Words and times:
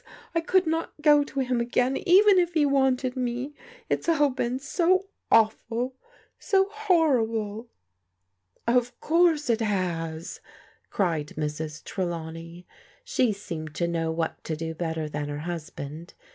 I 0.33 0.41
could 0.41 0.65
not 0.65 0.99
go 0.99 1.23
to 1.23 1.41
him 1.41 1.61
again 1.61 1.95
even 1.95 2.39
if 2.39 2.55
he 2.55 2.65
wanted 2.65 3.15
me. 3.15 3.53
It's 3.87 4.09
all 4.09 4.31
been 4.31 4.57
so 4.57 5.05
awful, 5.31 5.93
so 6.39 6.69
horrible!"" 6.71 7.69
Of 8.77 8.99
course 8.99 9.47
it 9.47 9.61
has," 9.61 10.39
cried 10.89 11.27
Mrs. 11.37 11.83
Trelawney. 11.83 12.65
She 13.03 13.31
seemed 13.31 13.75
to 13.75 13.87
know 13.87 14.11
what 14.11 14.43
to 14.45 14.55
do 14.55 14.73
better 14.73 15.07
than 15.07 15.29
her 15.29 15.37
hus 15.41 15.69
band. 15.69 16.15